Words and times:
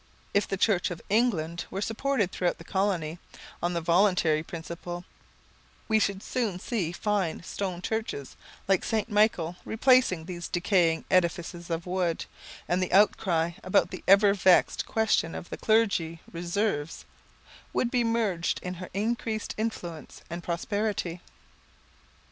If 0.33 0.47
the 0.47 0.57
Church 0.57 0.89
of 0.89 0.99
England 1.11 1.65
were 1.69 1.79
supported 1.79 2.31
throughout 2.31 2.57
the 2.57 2.63
colony, 2.63 3.19
on 3.61 3.73
the 3.73 3.81
voluntary 3.81 4.41
principle, 4.41 5.05
we 5.87 5.99
should 5.99 6.23
soon 6.23 6.57
see 6.59 6.91
fine 6.91 7.43
stone 7.43 7.83
churches, 7.83 8.35
like 8.67 8.83
St. 8.83 9.09
Michael, 9.11 9.57
replacing 9.63 10.25
these 10.25 10.47
decaying 10.47 11.05
edifices 11.11 11.69
of 11.69 11.85
wood, 11.85 12.25
and 12.67 12.81
the 12.81 12.91
outcry 12.91 13.51
about 13.63 13.91
the 13.91 14.03
ever 14.07 14.33
vexed 14.33 14.87
question 14.87 15.35
of 15.35 15.51
the 15.51 15.57
Clergy 15.57 16.19
Reserves, 16.31 17.05
would 17.71 17.91
be 17.91 18.03
merged 18.03 18.59
in 18.63 18.73
her 18.81 18.89
increased 18.95 19.53
influence 19.55 20.23
and 20.31 20.41
prosperity. 20.43 21.21